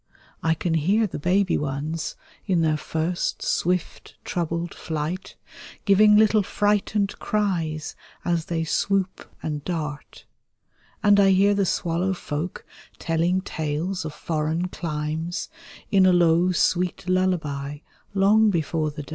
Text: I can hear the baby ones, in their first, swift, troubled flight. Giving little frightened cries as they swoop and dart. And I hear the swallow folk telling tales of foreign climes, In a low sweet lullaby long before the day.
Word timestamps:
I 0.41 0.55
can 0.55 0.73
hear 0.73 1.05
the 1.05 1.19
baby 1.19 1.59
ones, 1.59 2.15
in 2.47 2.61
their 2.61 2.75
first, 2.75 3.43
swift, 3.43 4.15
troubled 4.25 4.73
flight. 4.73 5.35
Giving 5.85 6.17
little 6.17 6.41
frightened 6.41 7.19
cries 7.19 7.95
as 8.25 8.45
they 8.45 8.63
swoop 8.63 9.29
and 9.43 9.63
dart. 9.63 10.25
And 11.03 11.19
I 11.19 11.29
hear 11.29 11.53
the 11.53 11.67
swallow 11.67 12.15
folk 12.15 12.65
telling 12.97 13.41
tales 13.41 14.03
of 14.03 14.11
foreign 14.15 14.69
climes, 14.69 15.49
In 15.91 16.07
a 16.07 16.13
low 16.13 16.51
sweet 16.51 17.07
lullaby 17.07 17.77
long 18.15 18.49
before 18.49 18.89
the 18.89 19.03
day. 19.03 19.09